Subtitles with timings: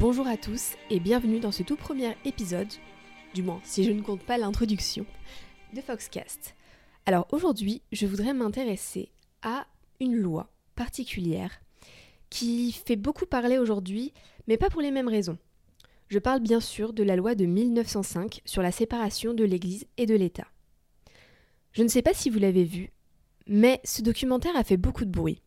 [0.00, 2.72] Bonjour à tous et bienvenue dans ce tout premier épisode,
[3.34, 5.04] du moins si je ne compte pas l'introduction,
[5.74, 6.56] de Foxcast.
[7.04, 9.12] Alors aujourd'hui, je voudrais m'intéresser
[9.42, 9.66] à
[10.00, 11.60] une loi particulière
[12.30, 14.14] qui fait beaucoup parler aujourd'hui,
[14.48, 15.36] mais pas pour les mêmes raisons.
[16.08, 20.06] Je parle bien sûr de la loi de 1905 sur la séparation de l'Église et
[20.06, 20.46] de l'État.
[21.72, 22.90] Je ne sais pas si vous l'avez vu,
[23.46, 25.42] mais ce documentaire a fait beaucoup de bruit.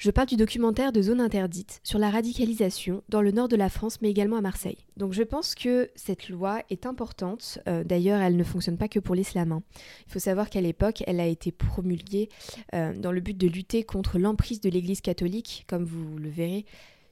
[0.00, 3.68] Je parle du documentaire de Zone Interdite sur la radicalisation dans le nord de la
[3.68, 4.78] France, mais également à Marseille.
[4.96, 7.58] Donc je pense que cette loi est importante.
[7.68, 9.52] Euh, d'ailleurs, elle ne fonctionne pas que pour l'islam.
[9.52, 9.62] hein.
[10.06, 12.30] Il faut savoir qu'à l'époque, elle a été promulguée
[12.72, 16.64] euh, dans le but de lutter contre l'emprise de l'Église catholique, comme vous le verrez,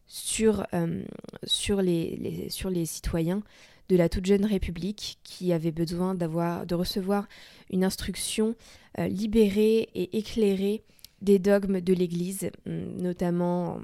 [0.07, 1.03] sur, euh,
[1.45, 3.43] sur, les, sur les citoyens
[3.91, 7.29] de la toute jeune République qui avaient besoin d'avoir, de recevoir
[7.71, 8.55] une instruction
[8.97, 10.83] libérée et éclairée
[11.23, 13.81] des dogmes de l'Église, hum, notamment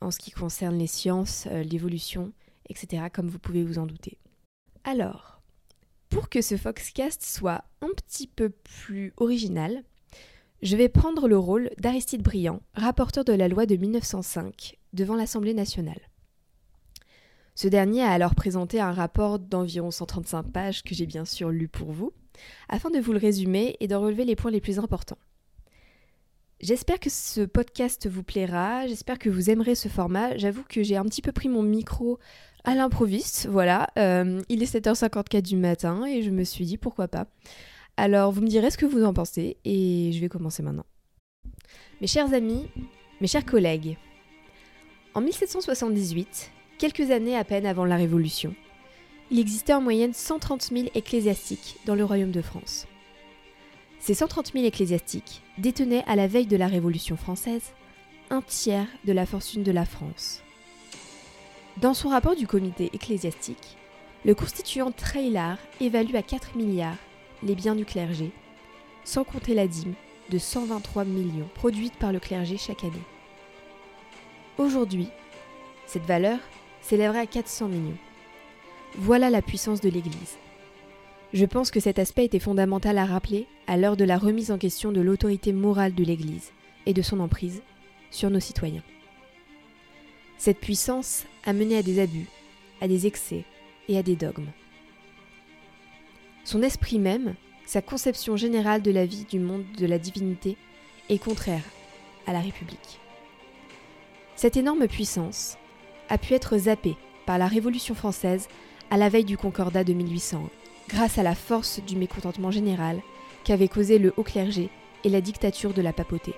[0.00, 2.32] en ce qui concerne les sciences, euh, l'évolution,
[2.68, 4.18] etc., comme vous pouvez vous en douter.
[4.84, 5.40] Alors,
[6.10, 9.82] pour que ce Foxcast soit un petit peu plus original,
[10.62, 15.54] je vais prendre le rôle d'Aristide Briand, rapporteur de la loi de 1905, devant l'Assemblée
[15.54, 16.00] nationale.
[17.54, 21.68] Ce dernier a alors présenté un rapport d'environ 135 pages que j'ai bien sûr lu
[21.68, 22.12] pour vous,
[22.68, 25.18] afin de vous le résumer et d'en relever les points les plus importants.
[26.60, 30.36] J'espère que ce podcast vous plaira, j'espère que vous aimerez ce format.
[30.36, 32.18] J'avoue que j'ai un petit peu pris mon micro
[32.62, 33.88] à l'improviste, voilà.
[33.98, 37.26] Euh, il est 7h54 du matin et je me suis dit pourquoi pas.
[37.96, 40.86] Alors vous me direz ce que vous en pensez et je vais commencer maintenant.
[42.00, 42.68] Mes chers amis,
[43.20, 43.98] mes chers collègues,
[45.14, 48.54] en 1778, quelques années à peine avant la Révolution,
[49.30, 52.86] il existait en moyenne 130 000 ecclésiastiques dans le Royaume de France.
[54.06, 57.72] Ces 130 000 ecclésiastiques détenaient à la veille de la Révolution française
[58.28, 60.42] un tiers de la fortune de la France.
[61.78, 63.78] Dans son rapport du comité ecclésiastique,
[64.26, 66.98] le constituant Treillard évalue à 4 milliards
[67.42, 68.30] les biens du clergé,
[69.04, 69.94] sans compter la dîme
[70.28, 72.92] de 123 millions produite par le clergé chaque année.
[74.58, 75.08] Aujourd'hui,
[75.86, 76.40] cette valeur
[76.82, 77.96] s'élèverait à 400 millions.
[78.98, 80.36] Voilà la puissance de l'Église.
[81.34, 84.56] Je pense que cet aspect était fondamental à rappeler à l'heure de la remise en
[84.56, 86.52] question de l'autorité morale de l'Église
[86.86, 87.60] et de son emprise
[88.12, 88.84] sur nos citoyens.
[90.38, 92.28] Cette puissance a mené à des abus,
[92.80, 93.42] à des excès
[93.88, 94.46] et à des dogmes.
[96.44, 97.34] Son esprit même,
[97.66, 100.56] sa conception générale de la vie, du monde, de la divinité,
[101.08, 101.64] est contraire
[102.28, 103.00] à la République.
[104.36, 105.58] Cette énorme puissance
[106.08, 106.94] a pu être zappée
[107.26, 108.46] par la Révolution française
[108.92, 113.00] à la veille du Concordat de 1801 grâce à la force du mécontentement général
[113.44, 114.70] qu'avait causé le haut clergé
[115.04, 116.34] et la dictature de la papauté.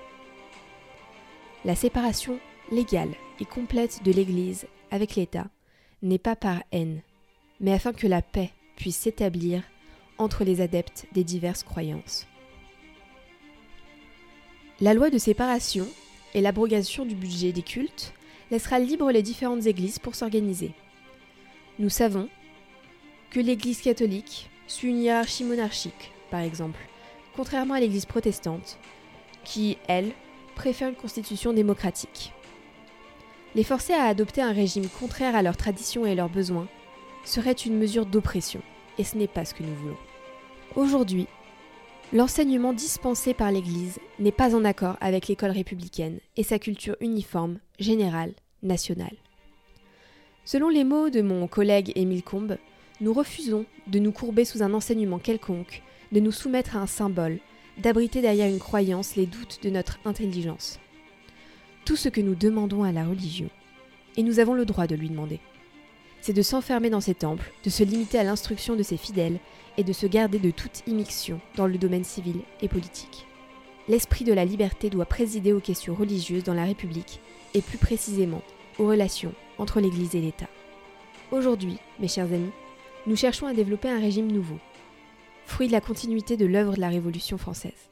[1.65, 2.39] La séparation
[2.71, 5.47] légale et complète de l'Église avec l'État
[6.01, 7.01] n'est pas par haine,
[7.59, 9.63] mais afin que la paix puisse s'établir
[10.17, 12.27] entre les adeptes des diverses croyances.
[14.79, 15.87] La loi de séparation
[16.33, 18.13] et l'abrogation du budget des cultes
[18.51, 20.71] laissera libre les différentes églises pour s'organiser.
[21.79, 22.29] Nous savons
[23.31, 26.79] que l'Église catholique suit une hiérarchie monarchique, par exemple,
[27.35, 28.77] contrairement à l'Église protestante,
[29.43, 30.11] qui, elle,
[30.55, 32.33] préfère une constitution démocratique.
[33.55, 36.67] Les forcer à adopter un régime contraire à leurs traditions et leurs besoins
[37.23, 38.61] serait une mesure d'oppression,
[38.97, 39.97] et ce n'est pas ce que nous voulons.
[40.75, 41.27] Aujourd'hui,
[42.13, 47.59] l'enseignement dispensé par l'Église n'est pas en accord avec l'école républicaine et sa culture uniforme,
[47.79, 48.33] générale,
[48.63, 49.15] nationale.
[50.45, 52.57] Selon les mots de mon collègue Émile Combes,
[52.99, 57.39] nous refusons de nous courber sous un enseignement quelconque, de nous soumettre à un symbole,
[57.77, 60.79] d'abriter derrière une croyance les doutes de notre intelligence.
[61.85, 63.49] Tout ce que nous demandons à la religion,
[64.15, 65.39] et nous avons le droit de lui demander,
[66.21, 69.39] c'est de s'enfermer dans ses temples, de se limiter à l'instruction de ses fidèles
[69.77, 73.27] et de se garder de toute immixtion dans le domaine civil et politique.
[73.87, 77.21] L'esprit de la liberté doit présider aux questions religieuses dans la République
[77.53, 78.41] et plus précisément
[78.79, 80.49] aux relations entre l'Église et l'État.
[81.31, 82.51] Aujourd'hui, mes chers amis,
[83.07, 84.59] nous cherchons à développer un régime nouveau,
[85.45, 87.89] fruit de la continuité de l'œuvre de la Révolution française.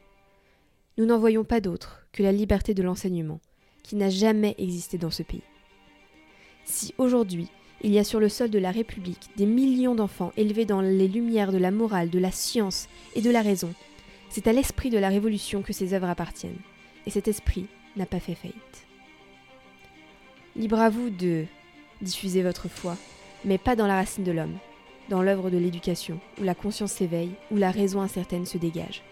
[0.97, 3.39] Nous n'en voyons pas d'autre que la liberté de l'enseignement,
[3.81, 5.41] qui n'a jamais existé dans ce pays.
[6.65, 7.47] Si aujourd'hui,
[7.81, 11.07] il y a sur le sol de la République des millions d'enfants élevés dans les
[11.07, 13.73] lumières de la morale, de la science et de la raison,
[14.29, 16.59] c'est à l'esprit de la Révolution que ces œuvres appartiennent,
[17.05, 18.85] et cet esprit n'a pas fait faillite.
[20.57, 21.45] Libre à vous de
[22.01, 22.97] diffuser votre foi,
[23.45, 24.57] mais pas dans la racine de l'homme,
[25.09, 29.03] dans l'œuvre de l'éducation, où la conscience s'éveille, où la raison incertaine se dégage.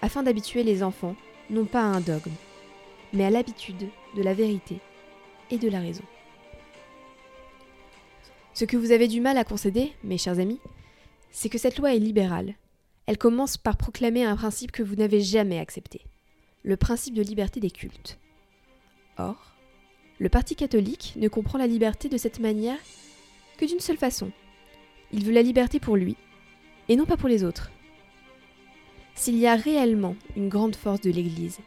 [0.00, 1.16] Afin d'habituer les enfants,
[1.50, 2.32] non pas à un dogme,
[3.12, 4.78] mais à l'habitude de la vérité
[5.50, 6.04] et de la raison.
[8.54, 10.60] Ce que vous avez du mal à concéder, mes chers amis,
[11.30, 12.54] c'est que cette loi est libérale.
[13.06, 16.02] Elle commence par proclamer un principe que vous n'avez jamais accepté,
[16.62, 18.18] le principe de liberté des cultes.
[19.18, 19.56] Or,
[20.18, 22.78] le Parti catholique ne comprend la liberté de cette manière
[23.56, 24.30] que d'une seule façon.
[25.12, 26.16] Il veut la liberté pour lui,
[26.88, 27.70] et non pas pour les autres.
[29.14, 31.58] S'il y a réellement une grande force de l'Église,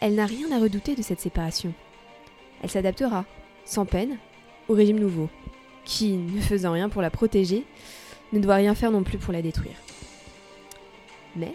[0.00, 1.72] elle n'a rien à redouter de cette séparation.
[2.62, 3.24] Elle s'adaptera,
[3.64, 4.18] sans peine,
[4.68, 5.28] au régime nouveau,
[5.84, 7.64] qui, ne faisant rien pour la protéger,
[8.32, 9.76] ne doit rien faire non plus pour la détruire.
[11.36, 11.54] Mais,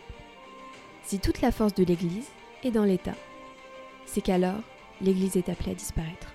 [1.03, 2.29] si toute la force de l'Église
[2.63, 3.15] est dans l'État,
[4.05, 4.61] c'est qu'alors
[5.01, 6.30] l'Église est appelée à disparaître.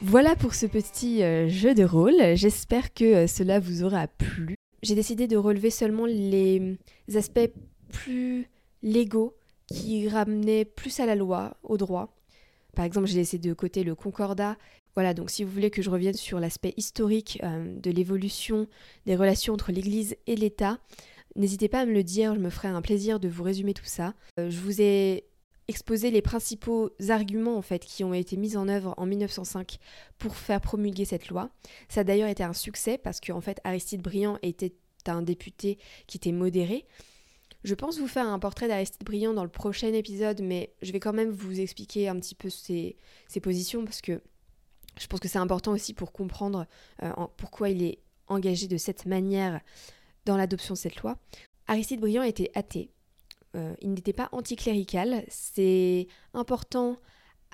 [0.00, 4.54] Voilà pour ce petit euh, jeu de rôle, j'espère que euh, cela vous aura plu.
[4.84, 6.78] J'ai décidé de relever seulement les
[7.16, 7.50] aspects
[7.90, 8.46] plus
[8.84, 9.34] légaux
[9.66, 12.16] qui ramenaient plus à la loi, au droit.
[12.76, 14.56] Par exemple, j'ai laissé de côté le concordat.
[14.94, 18.68] Voilà, donc si vous voulez que je revienne sur l'aspect historique euh, de l'évolution
[19.04, 20.78] des relations entre l'Église et l'État,
[21.34, 23.84] n'hésitez pas à me le dire, je me ferai un plaisir de vous résumer tout
[23.84, 24.14] ça.
[24.36, 25.24] je vous ai
[25.68, 29.78] exposer les principaux arguments en fait qui ont été mis en œuvre en 1905
[30.18, 31.50] pour faire promulguer cette loi.
[31.88, 34.74] Ça a d'ailleurs été un succès parce que en fait Aristide Briand était
[35.06, 36.86] un député qui était modéré.
[37.64, 41.00] Je pense vous faire un portrait d'Aristide Briand dans le prochain épisode, mais je vais
[41.00, 42.96] quand même vous expliquer un petit peu ses,
[43.42, 44.20] positions parce que
[44.98, 46.66] je pense que c'est important aussi pour comprendre
[47.02, 49.60] euh, pourquoi il est engagé de cette manière
[50.24, 51.18] dans l'adoption de cette loi.
[51.66, 52.90] Aristide Briand était athée,
[53.58, 56.96] euh, il n'était pas anticlérical, c'est important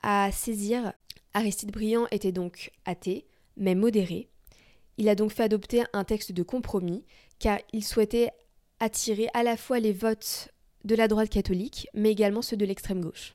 [0.03, 0.93] à saisir.
[1.33, 4.29] Aristide Briand était donc athée, mais modéré.
[4.99, 7.05] Il a donc fait adopter un texte de compromis,
[7.39, 8.31] car il souhaitait
[8.81, 10.51] attirer à la fois les votes
[10.85, 13.35] de la droite catholique, mais également ceux de l'extrême gauche.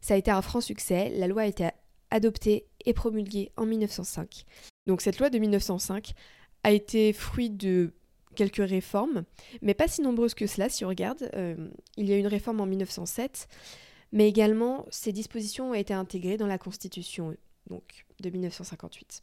[0.00, 1.68] Ça a été un franc succès, la loi a été
[2.10, 4.44] adoptée et promulguée en 1905.
[4.86, 6.12] Donc cette loi de 1905
[6.64, 7.94] a été fruit de
[8.34, 9.24] quelques réformes,
[9.60, 11.30] mais pas si nombreuses que cela si on regarde.
[11.34, 13.48] Euh, il y a une réforme en 1907,
[14.12, 17.36] mais également ces dispositions ont été intégrées dans la Constitution
[17.68, 19.22] donc, de 1958.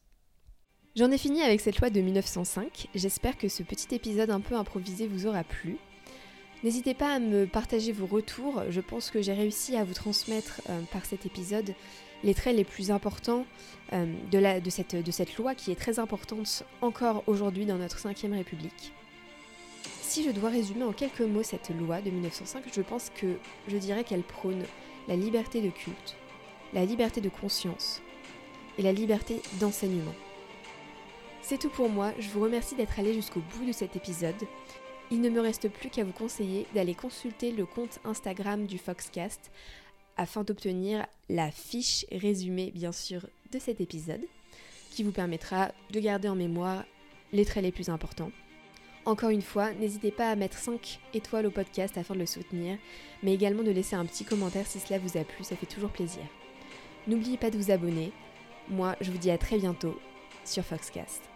[0.96, 2.88] J'en ai fini avec cette loi de 1905.
[2.96, 5.78] J'espère que ce petit épisode un peu improvisé vous aura plu.
[6.64, 8.64] N'hésitez pas à me partager vos retours.
[8.70, 11.74] Je pense que j'ai réussi à vous transmettre euh, par cet épisode
[12.24, 13.46] les traits les plus importants
[13.94, 17.98] euh, de, de, cette, de cette loi qui est très importante encore aujourd'hui dans notre
[17.98, 18.94] 5ème République.
[20.10, 23.78] Si je dois résumer en quelques mots cette loi de 1905, je pense que je
[23.78, 24.64] dirais qu'elle prône
[25.08, 26.16] la liberté de culte,
[26.74, 28.02] la liberté de conscience
[28.80, 30.16] et la liberté d'enseignement.
[31.44, 34.48] C'est tout pour moi, je vous remercie d'être allé jusqu'au bout de cet épisode.
[35.12, 39.52] Il ne me reste plus qu'à vous conseiller d'aller consulter le compte Instagram du Foxcast
[40.18, 44.26] afin d'obtenir la fiche résumée bien sûr de cet épisode
[44.90, 46.84] qui vous permettra de garder en mémoire
[47.32, 48.32] les traits les plus importants
[49.10, 52.78] encore une fois, n'hésitez pas à mettre 5 étoiles au podcast afin de le soutenir,
[53.24, 55.90] mais également de laisser un petit commentaire si cela vous a plu, ça fait toujours
[55.90, 56.24] plaisir.
[57.08, 58.12] N'oubliez pas de vous abonner.
[58.70, 60.00] Moi, je vous dis à très bientôt
[60.46, 61.29] sur Foxcast.